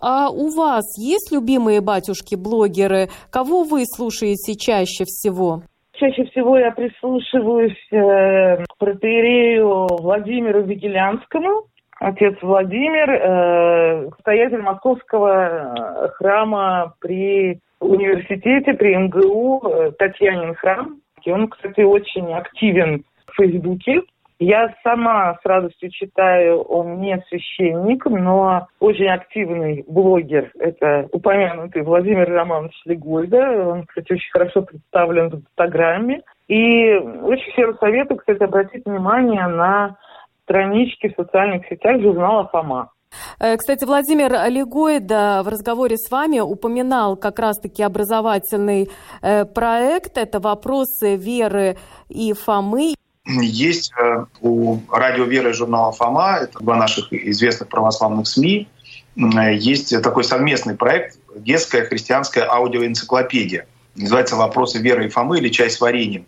[0.02, 3.10] а у вас есть любимые батюшки-блогеры?
[3.30, 5.64] Кого вы слушаете чаще всего?
[5.92, 11.66] Чаще всего я прислушиваюсь э, к протеерею Владимиру Вигелянскому.
[12.00, 21.02] Отец Владимир, э, стоятель московского э, храма при университете, при МГУ, э, Татьянин храм.
[21.26, 24.04] И он, кстати, очень активен в Фейсбуке.
[24.40, 30.52] Я сама с радостью читаю, он не священник, но очень активный блогер.
[30.60, 33.68] Это упомянутый Владимир Романович Легойда.
[33.68, 36.22] Он, кстати, очень хорошо представлен в Инстаграме.
[36.48, 39.98] И очень всем советую, кстати, обратить внимание на
[40.44, 42.92] странички в социальных сетях журнала «Фома».
[43.40, 48.90] Э, кстати, Владимир Легойда в разговоре с вами упоминал как раз-таки образовательный
[49.22, 50.18] э, проект.
[50.18, 51.78] Это вопросы веры
[52.10, 52.94] и Фомы.
[53.28, 58.68] Есть э, у радио «Вера» и журнала «Фома», это два наших известных православных СМИ,
[59.16, 63.68] есть такой совместный проект «Детская христианская аудиоэнциклопедия».
[63.96, 66.26] Называется «Вопросы веры и Фомы» или «Чай с вареньем».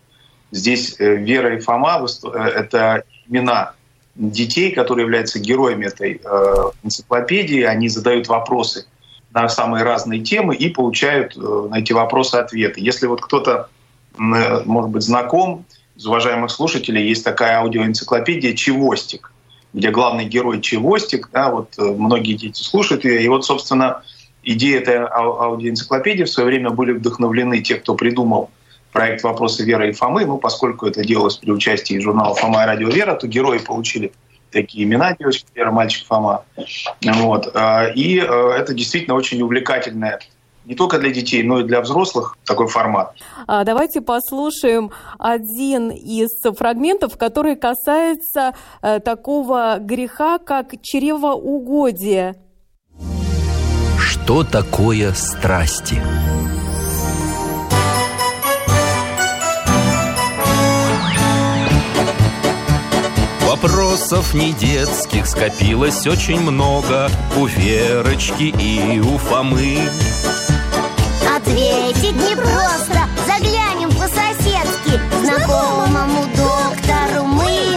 [0.50, 3.74] Здесь Вера и Фома— это имена
[4.16, 7.62] детей, которые являются героями этой э, энциклопедии.
[7.62, 8.86] Они задают вопросы
[9.32, 12.80] на самые разные темы и получают э, на эти вопросы ответы.
[12.80, 13.68] Если вот кто-то,
[14.18, 15.64] э, может быть, знаком
[16.00, 19.32] из уважаемых слушателей, есть такая аудиоэнциклопедия «Чевостик»,
[19.74, 23.22] где главный герой Чевостик, да, вот э, многие дети слушают ее.
[23.22, 24.02] И вот, собственно,
[24.42, 28.50] идея этой аудиоэнциклопедии в свое время были вдохновлены те, кто придумал
[28.92, 30.24] проект «Вопросы Веры и Фомы».
[30.24, 34.10] Ну, поскольку это делалось при участии журнала «Фома» и «Радио Вера», то герои получили
[34.50, 36.44] такие имена девочка Вера, мальчик Фома.
[37.02, 37.50] Вот.
[37.54, 40.20] А, и э, это действительно очень увлекательная
[40.70, 43.12] не только для детей, но и для взрослых такой формат.
[43.48, 52.36] А давайте послушаем один из фрагментов, который касается э, такого греха, как чревоугодие.
[53.98, 56.00] Что такое страсти?
[63.44, 69.80] Вопросов не детских скопилось очень много У Верочки и у Фомы
[71.50, 77.76] Ответить непросто, заглянем по-соседски Знакомому доктору мы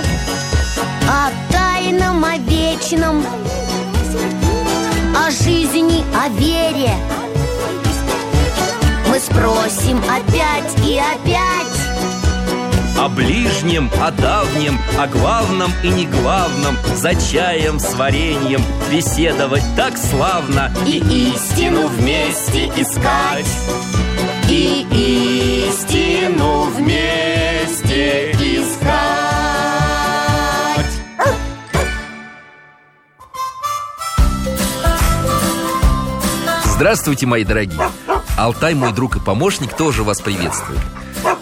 [1.09, 3.26] О тайном, о вечном
[5.15, 6.93] О жизни, о вере.
[9.09, 11.72] Мы спросим опять и опять
[13.03, 19.97] о ближнем, о давнем, о главном и не главном За чаем с вареньем беседовать так
[19.97, 20.99] славно И
[21.33, 23.45] истину вместе искать.
[24.49, 24.85] И
[25.67, 28.93] истину вместе искать.
[36.65, 37.81] Здравствуйте, мои дорогие!
[38.37, 40.79] Алтай, мой друг и помощник, тоже вас приветствует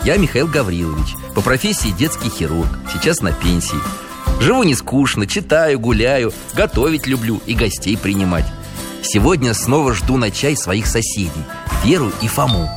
[0.03, 3.77] я Михаил Гаврилович, по профессии детский хирург, сейчас на пенсии.
[4.39, 8.45] Живу не скучно, читаю, гуляю, готовить люблю и гостей принимать.
[9.03, 11.31] Сегодня снова жду на чай своих соседей,
[11.83, 12.69] Веру и Фому.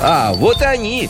[0.00, 1.08] А, вот они!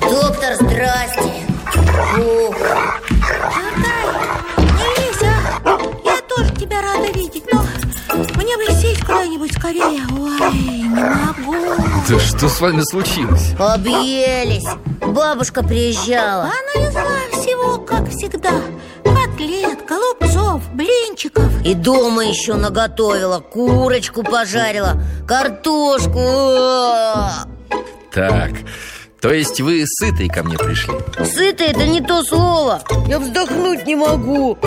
[0.00, 1.32] Доктор, здрасте!
[2.18, 3.01] Ух.
[9.62, 10.02] Скорее.
[10.18, 11.54] Ой, не могу.
[12.08, 13.52] Да что с вами случилось?
[13.58, 14.66] Объелись
[15.00, 16.44] Бабушка приезжала.
[16.44, 17.02] Она везла
[17.32, 18.50] всего, как всегда.
[19.04, 21.44] Котлет, голубцов, блинчиков.
[21.64, 23.38] И дома еще наготовила.
[23.38, 26.20] Курочку пожарила, картошку.
[28.12, 28.50] Так,
[29.20, 30.94] то есть вы сытые ко мне пришли?
[31.24, 32.82] Сытый это не то слово.
[33.06, 34.58] Я вздохнуть не могу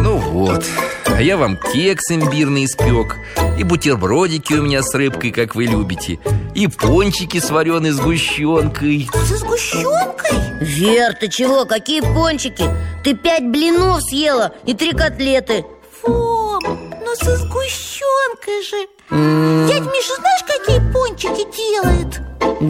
[0.00, 0.64] Ну вот,
[1.06, 3.16] а я вам кекс имбирный испек
[3.58, 6.18] И бутербродики у меня с рыбкой, как вы любите
[6.54, 10.38] И пончики с вареной сгущенкой Со сгущенкой?
[10.60, 11.64] Вер, ты чего?
[11.66, 12.64] Какие пончики?
[13.04, 15.64] Ты пять блинов съела и три котлеты
[16.02, 19.68] Фом, ну со сгущенкой же mm.
[19.68, 22.20] Дядь Миша, знаешь, какие пончики делает?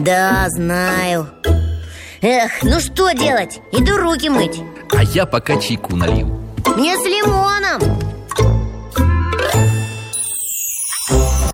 [0.03, 1.29] Да, знаю
[2.21, 3.59] Эх, ну что делать?
[3.71, 4.61] Иду руки мыть
[4.91, 6.42] А я пока чайку налью
[6.75, 7.79] Мне с лимоном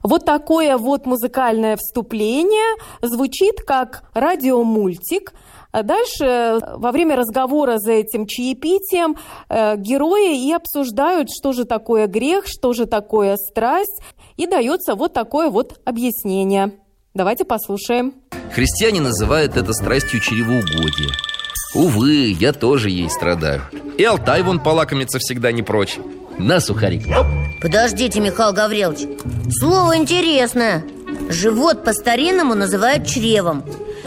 [0.02, 5.34] Вот такое вот музыкальное вступление звучит как радиомультик.
[5.72, 9.18] А дальше, во время разговора за этим чаепитием,
[9.50, 14.02] э, герои и обсуждают, что же такое грех, что же такое страсть,
[14.38, 16.72] и дается вот такое вот объяснение.
[17.14, 18.14] Давайте послушаем.
[18.52, 21.29] Христиане называют это страстью чревоугодия.
[21.74, 23.62] Увы, я тоже ей страдаю.
[23.98, 25.98] И Алтай вон полакомиться всегда не прочь.
[26.38, 27.04] На, сухарик.
[27.62, 29.08] Подождите, Михаил Гаврилович
[29.60, 30.86] Слово интересное
[31.28, 33.66] Живот по-старинному называют чревом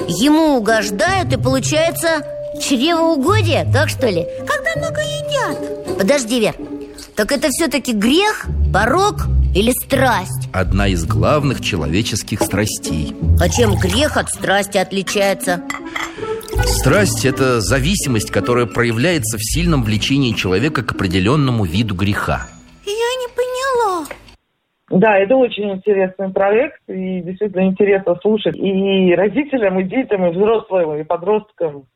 [0.09, 2.27] Ему угождают и получается
[2.59, 4.27] чревоугодие, так что ли?
[4.47, 6.55] Когда много едят Подожди, Вер
[7.15, 10.49] Так это все-таки грех, порог или страсть?
[10.55, 15.63] Одна из главных человеческих страстей А чем грех от страсти отличается?
[16.65, 22.47] Страсть– это зависимость, которая проявляется в сильном влечении человека к определенному виду греха
[22.85, 24.07] Я не поняла
[24.91, 30.99] Да, это очень интересный проект, и действительно интересно слушать и родителям, и детям, и взрослым,
[30.99, 31.87] и подросткам.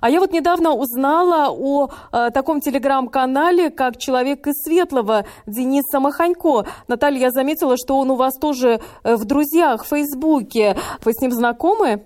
[0.00, 6.66] А я вот недавно узнала о э, таком телеграм-канале, как «Человек из Светлого» Дениса Маханько.
[6.88, 10.76] Наталья, я заметила, что он у вас тоже э, в друзьях в Фейсбуке.
[11.04, 12.02] Вы с ним знакомы?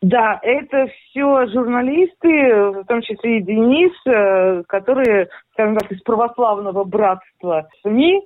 [0.00, 6.84] Да, это все журналисты, в том числе и Денис, э, которые, скажем так, из православного
[6.84, 8.22] братства СМИ.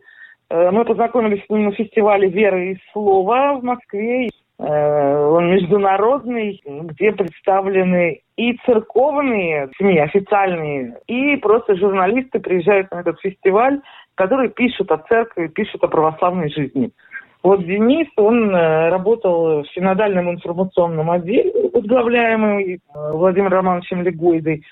[0.51, 4.28] Э, Мы познакомились с ним на фестивале «Вера и слова» в Москве.
[4.59, 13.18] Э, Он международный, где представлены и церковные СМИ, официальные, и просто журналисты приезжают на этот
[13.20, 13.80] фестиваль,
[14.14, 16.90] которые пишут о церкви, пишут о православной жизни.
[17.43, 24.64] Вот Денис, он э, работал в синодальном информационном отделе, возглавляемый э, Владимиром Романовичем Легойдой.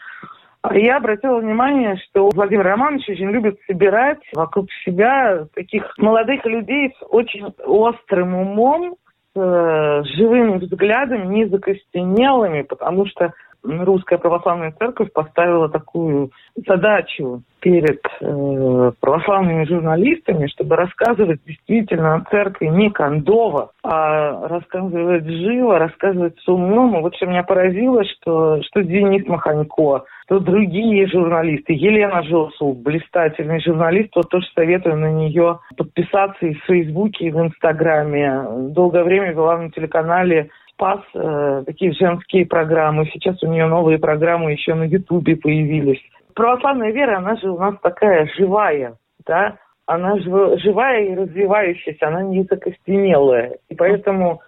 [0.63, 6.95] А Я обратила внимание, что Владимир Романович очень любит собирать вокруг себя таких молодых людей
[6.97, 8.95] с очень острым умом,
[9.35, 16.31] с э, живыми взглядами, не закостенелыми, потому что Русская Православная Церковь поставила такую
[16.67, 25.79] задачу перед э, православными журналистами, чтобы рассказывать действительно о церкви не кондово, а рассказывать живо,
[25.79, 26.99] рассказывать с умом.
[26.99, 33.61] И вот что меня поразило, что, что Денис Маханько, что другие журналисты, Елена Жосул, блистательный
[33.61, 38.43] журналист, вот тоже советую на нее подписаться и в Фейсбуке, и в Инстаграме.
[38.71, 40.49] Долгое время была на телеканале
[40.81, 43.05] Спас э, такие женские программы.
[43.13, 46.01] Сейчас у нее новые программы еще на Ютубе появились.
[46.35, 52.23] Православная вера, она же у нас такая живая, да, она жив- живая и развивающаяся, она
[52.23, 53.59] не закостенелая.
[53.69, 54.41] И поэтому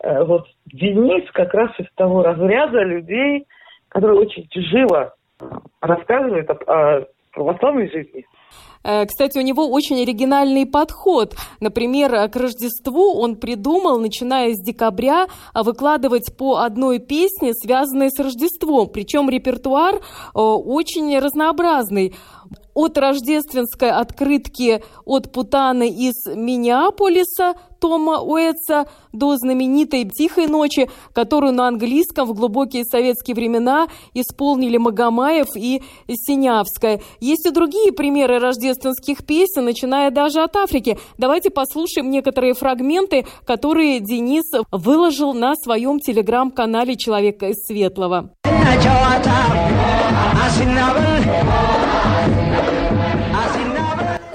[0.00, 3.46] э, вот Денис как раз из того разряда людей,
[3.88, 5.14] которые очень живо
[5.80, 8.26] рассказывают о, о православной жизни.
[8.84, 11.34] Э, Кстати, у него очень оригинальный подход.
[11.60, 18.10] Например, э, к Рождеству он придумал, начиная с декабря, а, выкладывать по одной песне, связанной
[18.10, 18.88] с Рождеством.
[18.88, 22.14] Причем репертуар э, очень разнообразный.
[22.78, 31.66] От рождественской открытки от Путаны из Миннеаполиса Тома Уэтса до знаменитой «Тихой ночи», которую на
[31.66, 37.00] английском в глубокие советские времена исполнили Магомаев и Синявская.
[37.18, 41.00] Есть и другие примеры рождественских песен, начиная даже от Африки.
[41.18, 48.30] Давайте послушаем некоторые фрагменты, которые Денис выложил на своем телеграм-канале «Человека из Светлого».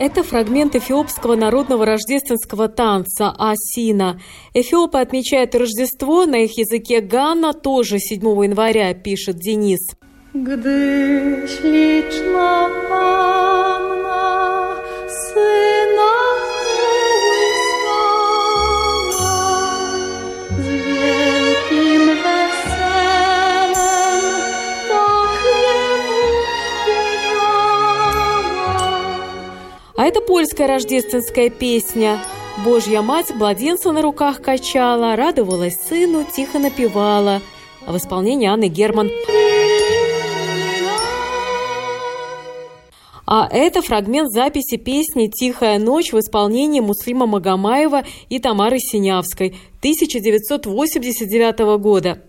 [0.06, 4.20] Это фрагмент эфиопского народного рождественского танца «Асина».
[4.54, 9.80] Эфиопы отмечают Рождество на их языке Ганна тоже 7 января, пишет Денис.
[10.34, 12.68] Gdy śliczna
[30.04, 32.20] А это польская рождественская песня.
[32.66, 37.42] Божья мать младенца на руках качала, радовалась сыну, тихо напевала.
[37.88, 39.10] В исполнении Анны Герман.
[43.26, 51.80] А это фрагмент записи песни «Тихая ночь» в исполнении Муслима Магомаева и Тамары Синявской 1989
[51.80, 52.24] года.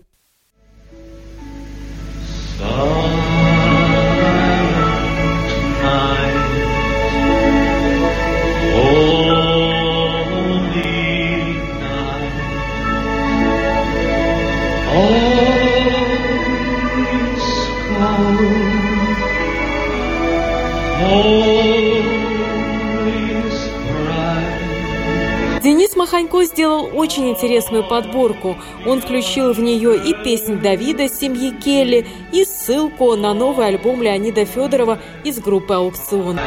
[26.15, 28.55] Маханько сделал очень интересную подборку.
[28.87, 34.45] Он включил в нее и песнь Давида семьи Келли, и ссылку на новый альбом Леонида
[34.45, 36.37] Федорова из группы «Аукцион».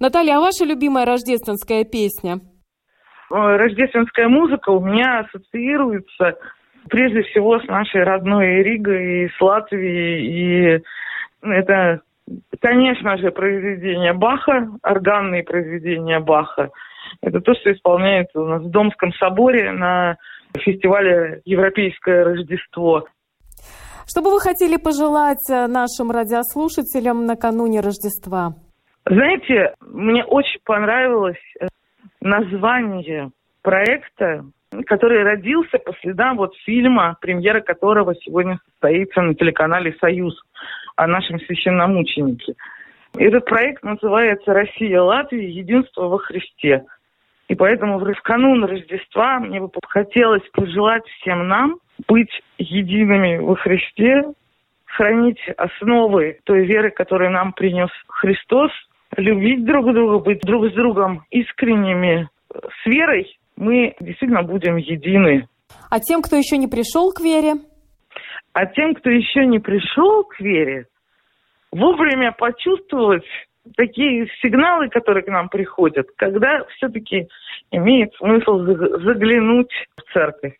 [0.00, 2.40] Наталья, а ваша любимая рождественская песня?
[3.30, 6.34] рождественская музыка у меня ассоциируется
[6.90, 10.76] прежде всего с нашей родной Ригой и с Латвией.
[10.76, 10.82] И
[11.40, 12.02] это,
[12.60, 16.68] конечно же, произведения Баха, органные произведения Баха.
[17.20, 20.16] Это то, что исполняется у нас в Домском соборе на
[20.58, 23.06] фестивале «Европейское Рождество».
[24.06, 28.54] Что бы вы хотели пожелать э, нашим радиослушателям накануне Рождества?
[29.06, 31.68] Знаете, мне очень понравилось э,
[32.20, 33.30] название
[33.62, 34.44] проекта,
[34.86, 40.34] который родился по следам вот фильма, премьера которого сегодня состоится на телеканале «Союз»
[40.96, 42.54] о нашем священномученике.
[43.16, 45.48] Этот проект называется «Россия, Латвия.
[45.48, 46.84] Единство во Христе».
[47.48, 51.76] И поэтому в канун Рождества мне бы хотелось пожелать всем нам
[52.08, 54.22] быть едиными во Христе,
[54.86, 58.70] хранить основы той веры, которую нам принес Христос,
[59.16, 62.28] любить друг друга, быть друг с другом искренними.
[62.50, 63.26] С верой
[63.56, 65.48] мы действительно будем едины.
[65.90, 67.54] А тем, кто еще не пришел к вере?
[68.52, 70.86] А тем, кто еще не пришел к вере,
[71.70, 73.24] вовремя почувствовать
[73.76, 77.28] такие сигналы, которые к нам приходят, когда все-таки
[77.70, 80.54] имеет смысл заглянуть в церковь.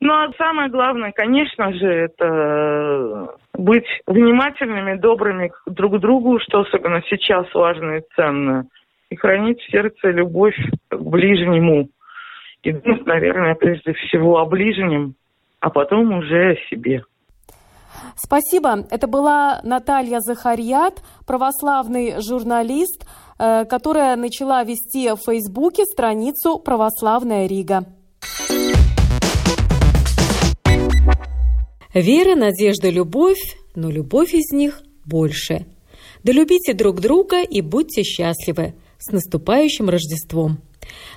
[0.00, 7.02] Ну а самое главное, конечно же, это быть внимательными, добрыми друг к другу, что особенно
[7.08, 8.66] сейчас важно и ценно,
[9.10, 10.56] и хранить в сердце любовь
[10.88, 11.88] к ближнему.
[12.62, 15.14] И думать, наверное, прежде всего о ближнем,
[15.60, 17.02] а потом уже о себе.
[18.16, 18.86] Спасибо.
[18.90, 23.06] Это была Наталья Захарьят, православный журналист,
[23.38, 27.86] э, которая начала вести в Фейсбуке страницу «Православная Рига».
[31.94, 35.66] Вера, надежда, любовь, но любовь из них больше.
[36.22, 38.74] Да любите друг друга и будьте счастливы.
[38.98, 40.58] С наступающим Рождеством!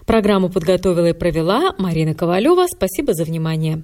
[0.06, 2.66] Программу подготовила и провела Марина Ковалева.
[2.68, 3.84] Спасибо за внимание.